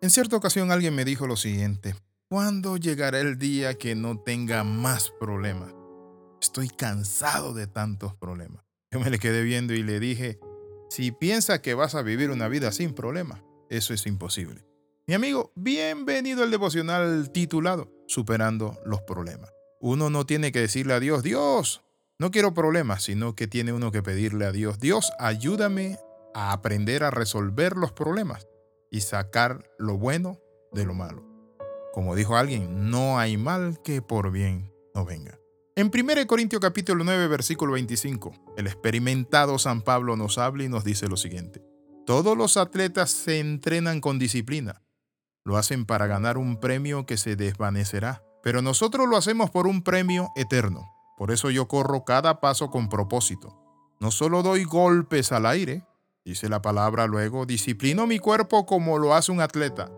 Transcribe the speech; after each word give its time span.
En 0.00 0.10
cierta 0.10 0.36
ocasión 0.36 0.70
alguien 0.70 0.94
me 0.94 1.04
dijo 1.04 1.26
lo 1.26 1.34
siguiente, 1.34 1.96
¿cuándo 2.28 2.76
llegará 2.76 3.18
el 3.18 3.36
día 3.36 3.74
que 3.74 3.96
no 3.96 4.20
tenga 4.20 4.62
más 4.62 5.10
problemas? 5.18 5.74
Estoy 6.40 6.68
cansado 6.68 7.52
de 7.52 7.66
tantos 7.66 8.14
problemas. 8.14 8.64
Yo 8.92 9.00
me 9.00 9.10
le 9.10 9.18
quedé 9.18 9.42
viendo 9.42 9.74
y 9.74 9.82
le 9.82 9.98
dije, 9.98 10.38
si 10.88 11.10
piensa 11.10 11.60
que 11.62 11.74
vas 11.74 11.96
a 11.96 12.02
vivir 12.02 12.30
una 12.30 12.46
vida 12.46 12.70
sin 12.70 12.94
problemas, 12.94 13.42
eso 13.70 13.92
es 13.92 14.06
imposible. 14.06 14.64
Mi 15.08 15.14
amigo, 15.14 15.52
bienvenido 15.56 16.44
al 16.44 16.52
devocional 16.52 17.32
titulado 17.32 17.90
Superando 18.06 18.78
los 18.86 19.02
problemas. 19.02 19.50
Uno 19.80 20.10
no 20.10 20.26
tiene 20.26 20.52
que 20.52 20.60
decirle 20.60 20.94
a 20.94 21.00
Dios, 21.00 21.24
Dios, 21.24 21.82
no 22.20 22.30
quiero 22.30 22.54
problemas, 22.54 23.02
sino 23.02 23.34
que 23.34 23.48
tiene 23.48 23.72
uno 23.72 23.90
que 23.90 24.04
pedirle 24.04 24.46
a 24.46 24.52
Dios, 24.52 24.78
Dios, 24.78 25.10
ayúdame 25.18 25.98
a 26.34 26.52
aprender 26.52 27.02
a 27.02 27.10
resolver 27.10 27.76
los 27.76 27.90
problemas 27.90 28.46
y 28.90 29.00
sacar 29.00 29.70
lo 29.78 29.98
bueno 29.98 30.38
de 30.72 30.84
lo 30.84 30.94
malo. 30.94 31.24
Como 31.92 32.14
dijo 32.14 32.36
alguien, 32.36 32.90
no 32.90 33.18
hay 33.18 33.36
mal 33.36 33.80
que 33.82 34.02
por 34.02 34.30
bien 34.30 34.72
no 34.94 35.04
venga. 35.04 35.38
En 35.74 35.90
1 35.94 36.26
Corintios 36.26 36.60
capítulo 36.60 37.04
9, 37.04 37.28
versículo 37.28 37.74
25, 37.74 38.32
el 38.56 38.66
experimentado 38.66 39.58
San 39.58 39.82
Pablo 39.82 40.16
nos 40.16 40.36
habla 40.38 40.64
y 40.64 40.68
nos 40.68 40.84
dice 40.84 41.08
lo 41.08 41.16
siguiente. 41.16 41.64
Todos 42.04 42.36
los 42.36 42.56
atletas 42.56 43.10
se 43.10 43.38
entrenan 43.38 44.00
con 44.00 44.18
disciplina. 44.18 44.82
Lo 45.44 45.56
hacen 45.56 45.86
para 45.86 46.06
ganar 46.06 46.36
un 46.36 46.58
premio 46.58 47.06
que 47.06 47.16
se 47.16 47.36
desvanecerá, 47.36 48.24
pero 48.42 48.60
nosotros 48.60 49.08
lo 49.08 49.16
hacemos 49.16 49.50
por 49.50 49.66
un 49.66 49.82
premio 49.82 50.30
eterno. 50.36 50.84
Por 51.16 51.30
eso 51.30 51.50
yo 51.50 51.68
corro 51.68 52.04
cada 52.04 52.40
paso 52.40 52.70
con 52.70 52.88
propósito. 52.88 53.56
No 54.00 54.10
solo 54.10 54.42
doy 54.42 54.64
golpes 54.64 55.32
al 55.32 55.46
aire, 55.46 55.84
Dice 56.28 56.50
la 56.50 56.60
palabra 56.60 57.06
luego, 57.06 57.46
disciplino 57.46 58.06
mi 58.06 58.18
cuerpo 58.18 58.66
como 58.66 58.98
lo 58.98 59.14
hace 59.14 59.32
un 59.32 59.40
atleta. 59.40 59.90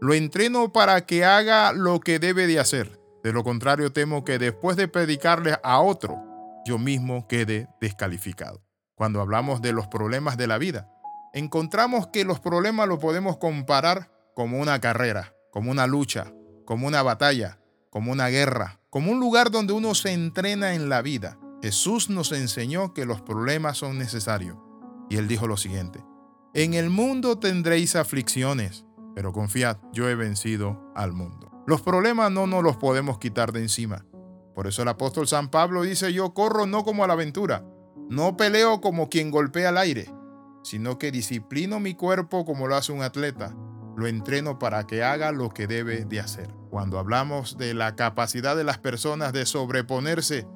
Lo 0.00 0.14
entreno 0.14 0.72
para 0.72 1.06
que 1.06 1.24
haga 1.24 1.72
lo 1.72 2.00
que 2.00 2.18
debe 2.18 2.48
de 2.48 2.58
hacer. 2.58 3.00
De 3.22 3.32
lo 3.32 3.44
contrario, 3.44 3.92
temo 3.92 4.24
que 4.24 4.40
después 4.40 4.76
de 4.76 4.88
predicarle 4.88 5.56
a 5.62 5.78
otro, 5.78 6.20
yo 6.64 6.76
mismo 6.76 7.28
quede 7.28 7.68
descalificado. 7.80 8.64
Cuando 8.96 9.20
hablamos 9.20 9.62
de 9.62 9.72
los 9.72 9.86
problemas 9.86 10.36
de 10.36 10.48
la 10.48 10.58
vida, 10.58 10.90
encontramos 11.32 12.08
que 12.08 12.24
los 12.24 12.40
problemas 12.40 12.88
los 12.88 12.98
podemos 12.98 13.36
comparar 13.36 14.10
como 14.34 14.58
una 14.58 14.80
carrera, 14.80 15.34
como 15.52 15.70
una 15.70 15.86
lucha, 15.86 16.32
como 16.64 16.88
una 16.88 17.04
batalla, 17.04 17.60
como 17.90 18.10
una 18.10 18.26
guerra, 18.26 18.80
como 18.90 19.12
un 19.12 19.20
lugar 19.20 19.52
donde 19.52 19.72
uno 19.72 19.94
se 19.94 20.12
entrena 20.12 20.74
en 20.74 20.88
la 20.88 21.00
vida. 21.00 21.38
Jesús 21.62 22.10
nos 22.10 22.32
enseñó 22.32 22.92
que 22.92 23.06
los 23.06 23.22
problemas 23.22 23.78
son 23.78 23.98
necesarios 23.98 24.56
y 25.08 25.16
él 25.16 25.28
dijo 25.28 25.46
lo 25.46 25.56
siguiente, 25.56 26.04
en 26.54 26.74
el 26.74 26.90
mundo 26.90 27.38
tendréis 27.38 27.96
aflicciones, 27.96 28.86
pero 29.14 29.32
confiad, 29.32 29.78
yo 29.92 30.08
he 30.08 30.14
vencido 30.14 30.92
al 30.94 31.12
mundo. 31.12 31.52
Los 31.66 31.82
problemas 31.82 32.30
no 32.30 32.46
nos 32.46 32.62
los 32.62 32.76
podemos 32.76 33.18
quitar 33.18 33.52
de 33.52 33.60
encima. 33.60 34.06
Por 34.54 34.66
eso 34.66 34.82
el 34.82 34.88
apóstol 34.88 35.26
San 35.26 35.50
Pablo 35.50 35.82
dice, 35.82 36.12
yo 36.12 36.32
corro 36.32 36.66
no 36.66 36.84
como 36.84 37.04
a 37.04 37.06
la 37.06 37.12
aventura, 37.12 37.64
no 38.08 38.36
peleo 38.36 38.80
como 38.80 39.08
quien 39.08 39.30
golpea 39.30 39.70
al 39.70 39.78
aire, 39.78 40.10
sino 40.62 40.98
que 40.98 41.10
disciplino 41.10 41.80
mi 41.80 41.94
cuerpo 41.94 42.44
como 42.44 42.66
lo 42.66 42.76
hace 42.76 42.92
un 42.92 43.02
atleta, 43.02 43.54
lo 43.96 44.06
entreno 44.06 44.58
para 44.58 44.86
que 44.86 45.02
haga 45.02 45.32
lo 45.32 45.50
que 45.50 45.66
debe 45.66 46.04
de 46.04 46.20
hacer. 46.20 46.54
Cuando 46.70 46.98
hablamos 46.98 47.58
de 47.58 47.74
la 47.74 47.96
capacidad 47.96 48.56
de 48.56 48.64
las 48.64 48.78
personas 48.78 49.32
de 49.32 49.46
sobreponerse 49.46 50.46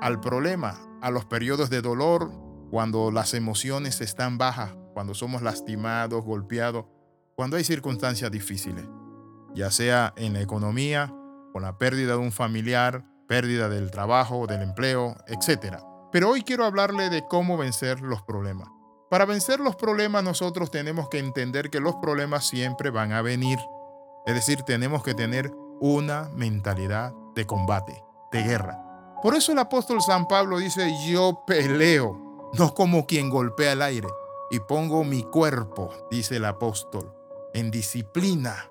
al 0.00 0.20
problema, 0.20 0.78
a 1.00 1.10
los 1.10 1.24
periodos 1.24 1.70
de 1.70 1.82
dolor, 1.82 2.32
cuando 2.70 3.10
las 3.10 3.34
emociones 3.34 4.00
están 4.00 4.38
bajas, 4.38 4.74
cuando 4.92 5.14
somos 5.14 5.42
lastimados, 5.42 6.24
golpeados, 6.24 6.86
cuando 7.34 7.56
hay 7.56 7.64
circunstancias 7.64 8.30
difíciles, 8.30 8.84
ya 9.54 9.70
sea 9.70 10.12
en 10.16 10.34
la 10.34 10.40
economía, 10.40 11.12
con 11.52 11.62
la 11.62 11.78
pérdida 11.78 12.12
de 12.12 12.18
un 12.18 12.32
familiar, 12.32 13.04
pérdida 13.26 13.68
del 13.68 13.90
trabajo, 13.90 14.46
del 14.46 14.62
empleo, 14.62 15.16
etc. 15.28 15.76
Pero 16.12 16.30
hoy 16.30 16.42
quiero 16.42 16.64
hablarle 16.64 17.10
de 17.10 17.26
cómo 17.26 17.56
vencer 17.56 18.00
los 18.00 18.22
problemas. 18.22 18.68
Para 19.10 19.24
vencer 19.24 19.60
los 19.60 19.76
problemas 19.76 20.22
nosotros 20.22 20.70
tenemos 20.70 21.08
que 21.08 21.18
entender 21.18 21.70
que 21.70 21.80
los 21.80 21.96
problemas 21.96 22.46
siempre 22.46 22.90
van 22.90 23.12
a 23.12 23.22
venir. 23.22 23.58
Es 24.26 24.34
decir, 24.34 24.62
tenemos 24.62 25.02
que 25.02 25.14
tener 25.14 25.50
una 25.80 26.28
mentalidad 26.34 27.14
de 27.34 27.46
combate, 27.46 28.02
de 28.32 28.42
guerra. 28.42 28.84
Por 29.22 29.34
eso 29.34 29.52
el 29.52 29.58
apóstol 29.58 30.02
San 30.02 30.28
Pablo 30.28 30.58
dice, 30.58 30.92
yo 31.06 31.44
peleo 31.46 32.27
no 32.52 32.74
como 32.74 33.06
quien 33.06 33.30
golpea 33.30 33.72
el 33.72 33.82
aire. 33.82 34.08
Y 34.50 34.60
pongo 34.60 35.04
mi 35.04 35.22
cuerpo, 35.24 35.92
dice 36.10 36.36
el 36.36 36.44
apóstol, 36.46 37.12
en 37.52 37.70
disciplina, 37.70 38.70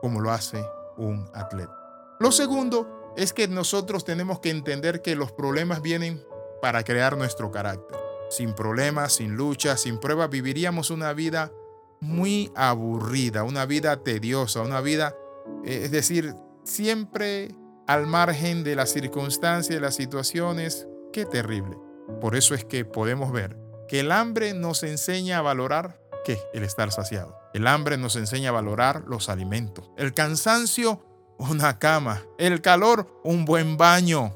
como 0.00 0.20
lo 0.20 0.30
hace 0.30 0.64
un 0.96 1.28
atleta. 1.34 1.74
Lo 2.20 2.30
segundo 2.32 3.12
es 3.16 3.32
que 3.32 3.48
nosotros 3.48 4.04
tenemos 4.04 4.40
que 4.40 4.50
entender 4.50 5.02
que 5.02 5.16
los 5.16 5.32
problemas 5.32 5.82
vienen 5.82 6.24
para 6.62 6.84
crear 6.84 7.16
nuestro 7.16 7.50
carácter. 7.50 7.98
Sin 8.30 8.54
problemas, 8.54 9.14
sin 9.14 9.36
lucha, 9.36 9.76
sin 9.76 9.98
pruebas, 9.98 10.30
viviríamos 10.30 10.90
una 10.90 11.12
vida 11.12 11.52
muy 12.00 12.52
aburrida, 12.54 13.42
una 13.42 13.66
vida 13.66 14.02
tediosa, 14.02 14.62
una 14.62 14.80
vida, 14.80 15.16
eh, 15.64 15.82
es 15.84 15.90
decir, 15.90 16.34
siempre 16.64 17.54
al 17.86 18.06
margen 18.06 18.64
de 18.64 18.76
las 18.76 18.90
circunstancias, 18.90 19.74
de 19.74 19.80
las 19.80 19.94
situaciones. 19.94 20.86
Qué 21.12 21.24
terrible. 21.24 21.78
Por 22.20 22.36
eso 22.36 22.54
es 22.54 22.64
que 22.64 22.84
podemos 22.84 23.32
ver 23.32 23.56
que 23.88 24.00
el 24.00 24.12
hambre 24.12 24.54
nos 24.54 24.82
enseña 24.82 25.38
a 25.38 25.42
valorar 25.42 26.00
¿qué? 26.26 26.40
El 26.52 26.64
estar 26.64 26.90
saciado. 26.90 27.38
El 27.54 27.68
hambre 27.68 27.96
nos 27.96 28.16
enseña 28.16 28.48
a 28.48 28.52
valorar 28.52 29.04
los 29.06 29.28
alimentos. 29.28 29.92
El 29.96 30.12
cansancio, 30.12 31.06
una 31.38 31.78
cama. 31.78 32.24
El 32.36 32.60
calor, 32.60 33.20
un 33.22 33.44
buen 33.44 33.76
baño. 33.76 34.34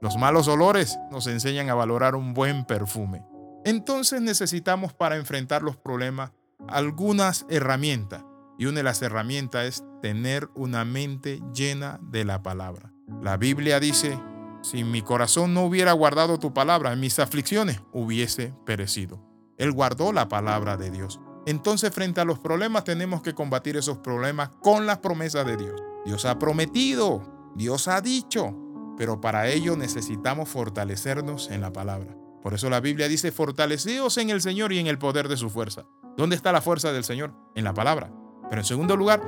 Los 0.00 0.16
malos 0.16 0.48
olores 0.48 0.98
nos 1.10 1.26
enseñan 1.26 1.68
a 1.68 1.74
valorar 1.74 2.14
un 2.14 2.32
buen 2.32 2.64
perfume. 2.64 3.22
Entonces 3.66 4.22
necesitamos 4.22 4.94
para 4.94 5.16
enfrentar 5.16 5.62
los 5.62 5.76
problemas 5.76 6.32
algunas 6.66 7.44
herramientas. 7.50 8.24
Y 8.58 8.64
una 8.64 8.78
de 8.78 8.84
las 8.84 9.02
herramientas 9.02 9.66
es 9.66 9.84
tener 10.00 10.48
una 10.54 10.86
mente 10.86 11.40
llena 11.54 12.00
de 12.02 12.24
la 12.24 12.42
palabra. 12.42 12.90
La 13.20 13.36
Biblia 13.36 13.80
dice 13.80 14.18
si 14.62 14.84
mi 14.84 15.02
corazón 15.02 15.52
no 15.54 15.64
hubiera 15.64 15.92
guardado 15.92 16.38
tu 16.38 16.54
palabra, 16.54 16.92
en 16.92 17.00
mis 17.00 17.18
aflicciones 17.18 17.82
hubiese 17.92 18.54
perecido. 18.64 19.20
Él 19.58 19.72
guardó 19.72 20.12
la 20.12 20.28
palabra 20.28 20.76
de 20.76 20.90
Dios. 20.90 21.20
Entonces 21.46 21.92
frente 21.92 22.20
a 22.20 22.24
los 22.24 22.38
problemas 22.38 22.84
tenemos 22.84 23.22
que 23.22 23.34
combatir 23.34 23.76
esos 23.76 23.98
problemas 23.98 24.50
con 24.62 24.86
las 24.86 24.98
promesas 24.98 25.44
de 25.44 25.56
Dios. 25.56 25.82
Dios 26.04 26.24
ha 26.24 26.38
prometido, 26.38 27.52
Dios 27.54 27.88
ha 27.88 28.00
dicho, 28.00 28.56
pero 28.96 29.20
para 29.20 29.48
ello 29.48 29.76
necesitamos 29.76 30.48
fortalecernos 30.48 31.50
en 31.50 31.60
la 31.60 31.72
palabra. 31.72 32.16
Por 32.42 32.54
eso 32.54 32.70
la 32.70 32.80
Biblia 32.80 33.08
dice, 33.08 33.30
fortaleceos 33.30 34.18
en 34.18 34.30
el 34.30 34.40
Señor 34.40 34.72
y 34.72 34.78
en 34.78 34.86
el 34.86 34.98
poder 34.98 35.28
de 35.28 35.36
su 35.36 35.48
fuerza. 35.50 35.84
¿Dónde 36.16 36.36
está 36.36 36.52
la 36.52 36.60
fuerza 36.60 36.92
del 36.92 37.04
Señor? 37.04 37.32
En 37.54 37.64
la 37.64 37.74
palabra. 37.74 38.12
Pero 38.48 38.60
en 38.60 38.66
segundo 38.66 38.96
lugar, 38.96 39.22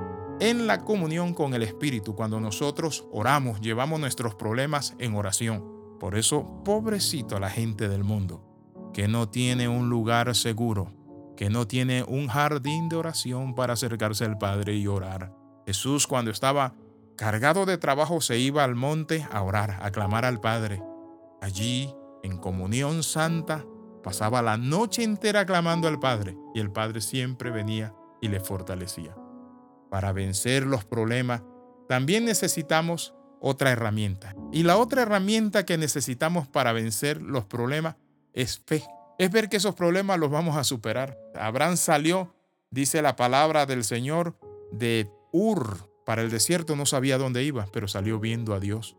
en 0.51 0.67
la 0.67 0.85
comunión 0.85 1.33
con 1.33 1.55
el 1.55 1.63
Espíritu. 1.63 2.15
Cuando 2.15 2.39
nosotros 2.39 3.07
oramos, 3.11 3.63
llevamos 3.63 3.99
nuestros 3.99 4.35
problemas 4.35 4.95
en 4.99 5.15
oración. 5.15 5.65
Por 5.99 6.19
eso, 6.19 6.63
pobrecito 6.65 7.37
a 7.37 7.41
la 7.41 7.49
gente 7.49 7.89
del 7.89 8.05
mundo, 8.05 8.45
que 8.93 9.09
no 9.09 9.31
tiene 9.31 9.69
un 9.69 9.89
lugar 9.89 10.35
seguro, 10.35 10.93
que 11.35 11.49
no 11.49 11.67
tiene 11.67 12.05
un 12.07 12.29
jardín 12.29 12.91
de 12.91 12.97
oración 12.97 13.55
para 13.55 13.73
acercarse 13.73 14.27
al 14.27 14.37
Padre 14.37 14.75
y 14.75 14.87
orar. 14.87 15.35
Jesús 15.67 16.07
cuando 16.07 16.31
estaba 16.31 16.75
cargado 17.17 17.65
de 17.65 17.79
trabajo 17.79 18.21
se 18.21 18.39
iba 18.39 18.65
al 18.65 18.75
monte 18.75 19.27
a 19.33 19.41
orar, 19.43 19.79
a 19.81 19.91
clamar 19.93 20.27
al 20.27 20.43
Padre. 20.43 20.83
Allí, 21.41 21.91
en 22.23 22.37
comunión 22.37 23.03
santa, 23.03 23.65
pasaba 24.03 24.43
la 24.43 24.59
noche 24.59 25.05
entera 25.05 25.47
clamando 25.47 25.89
al 25.89 25.99
Padre 25.99 26.37
y 26.55 26.61
el 26.61 26.71
Padre 26.71 27.01
siempre 27.01 27.51
venía 27.51 27.95
y 28.21 28.29
le 28.29 28.41
fortalecía 28.41 29.17
para 29.95 30.11
vencer 30.11 30.67
los 30.67 30.85
problemas, 30.85 31.45
también 31.89 32.25
necesitamos 32.25 33.15
otra 33.41 33.71
herramienta. 33.71 34.35
Y 34.51 34.65
la 34.65 34.77
otra 34.77 35.03
herramienta 35.03 35.65
que 35.65 35.79
necesitamos 35.79 36.49
para 36.49 36.73
vencer 36.73 37.23
los 37.23 37.45
problemas 37.45 37.95
es 38.33 38.59
fe. 38.67 38.83
Es 39.21 39.31
ver 39.31 39.49
que 39.49 39.59
esos 39.59 39.77
problemas 39.77 40.19
los 40.19 40.33
vamos 40.33 40.57
a 40.57 40.65
superar. 40.65 41.17
Abraham 41.37 41.77
salió, 41.77 42.35
dice 42.73 43.03
la 43.03 43.15
palabra 43.15 43.67
del 43.67 43.85
Señor, 43.85 44.37
de 44.73 45.09
Ur 45.31 45.89
para 46.05 46.23
el 46.23 46.31
desierto, 46.33 46.75
no 46.75 46.87
sabía 46.87 47.17
dónde 47.17 47.45
iba, 47.45 47.69
pero 47.73 47.87
salió 47.87 48.19
viendo 48.19 48.53
a 48.53 48.59
Dios. 48.59 48.97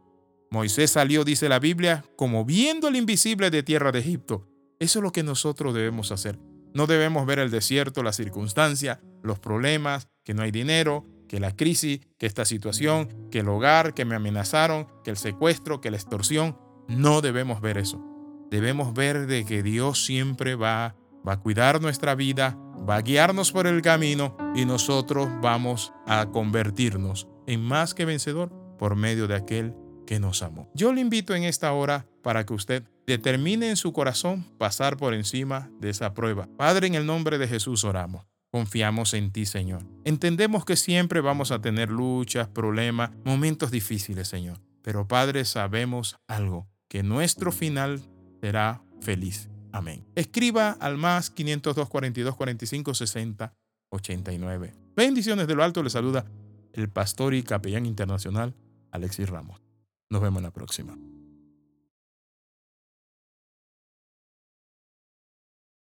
Moisés 0.50 0.92
salió, 0.92 1.26
dice 1.26 1.50
la 1.50 1.60
Biblia, 1.60 2.06
como 2.16 2.46
viendo 2.46 2.88
el 2.88 2.96
invisible 2.96 3.50
de 3.50 3.64
tierra 3.64 3.92
de 3.92 4.00
Egipto. 4.00 4.48
Eso 4.80 5.00
es 5.00 5.04
lo 5.04 5.12
que 5.12 5.24
nosotros 5.24 5.74
debemos 5.74 6.14
hacer. 6.14 6.40
No 6.74 6.88
debemos 6.88 7.26
ver 7.26 7.40
el 7.40 7.52
desierto, 7.52 8.02
la 8.02 8.14
circunstancia, 8.14 9.02
los 9.24 9.40
problemas, 9.40 10.08
que 10.26 10.34
no 10.34 10.42
hay 10.42 10.52
dinero, 10.52 11.06
que 11.30 11.40
la 11.40 11.56
crisis, 11.56 12.02
que 12.18 12.26
esta 12.26 12.44
situación, 12.44 13.30
que 13.32 13.40
el 13.40 13.48
hogar, 13.48 13.94
que 13.94 14.04
me 14.04 14.16
amenazaron, 14.16 14.88
que 15.04 15.12
el 15.12 15.18
secuestro, 15.18 15.80
que 15.80 15.92
la 15.92 15.98
extorsión. 15.98 16.58
No 16.88 17.22
debemos 17.22 17.62
ver 17.62 17.78
eso. 17.78 18.04
Debemos 18.52 18.94
ver 18.94 19.28
de 19.28 19.46
que 19.46 19.64
Dios 19.64 20.06
siempre 20.06 20.56
va, 20.56 20.96
va 21.28 21.34
a 21.34 21.40
cuidar 21.40 21.82
nuestra 21.82 22.16
vida, 22.16 22.58
va 22.88 22.98
a 22.98 23.02
guiarnos 23.02 23.52
por 23.52 23.68
el 23.68 23.82
camino 23.82 24.36
y 24.56 24.66
nosotros 24.66 25.30
vamos 25.42 25.94
a 26.06 26.28
convertirnos 26.28 27.28
en 27.48 27.62
más 27.62 27.94
que 27.94 28.06
vencedor 28.06 28.52
por 28.78 28.96
medio 28.96 29.28
de 29.28 29.36
aquel 29.36 29.74
que 30.06 30.20
nos 30.20 30.44
amó. 30.44 30.70
Yo 30.74 30.94
le 30.94 31.02
invito 31.02 31.34
en 31.34 31.44
esta 31.44 31.72
hora 31.74 32.08
para 32.22 32.46
que 32.46 32.54
usted 32.54 32.84
determine 33.08 33.70
en 33.70 33.78
su 33.78 33.94
corazón 33.94 34.46
pasar 34.58 34.98
por 34.98 35.14
encima 35.14 35.70
de 35.80 35.90
esa 35.90 36.14
prueba. 36.14 36.48
Padre, 36.58 36.88
en 36.88 36.96
el 36.96 37.06
nombre 37.06 37.38
de 37.38 37.48
Jesús 37.48 37.84
oramos. 37.84 38.26
Confiamos 38.56 39.14
en 39.14 39.32
ti, 39.32 39.46
Señor. 39.46 39.84
Entendemos 40.06 40.64
que 40.64 40.78
siempre 40.78 41.20
vamos 41.20 41.52
a 41.52 41.60
tener 41.60 41.90
luchas, 41.90 42.48
problemas, 42.48 43.12
momentos 43.26 43.70
difíciles, 43.70 44.30
Señor. 44.30 44.62
Pero 44.82 45.10
Padre, 45.10 45.44
sabemos 45.44 46.16
algo, 46.26 46.66
que 46.88 47.04
nuestro 47.04 47.52
final 47.52 48.02
será 48.40 48.82
feliz. 49.02 49.50
Amén. 49.74 50.08
Escriba 50.16 50.72
al 50.80 50.96
más 50.96 51.32
502 51.32 51.90
42 51.90 52.34
45 52.38 52.94
60 52.94 53.54
89. 53.90 54.74
Bendiciones 54.96 55.48
de 55.48 55.56
lo 55.56 55.62
alto. 55.62 55.84
Le 55.84 55.90
saluda 55.90 56.24
el 56.72 56.90
pastor 56.90 57.34
y 57.34 57.44
capellán 57.44 57.86
internacional 57.86 58.56
Alexis 58.90 59.30
Ramos. 59.30 59.62
Nos 60.10 60.22
vemos 60.22 60.40
en 60.40 60.44
la 60.44 60.52
próxima. 60.52 60.98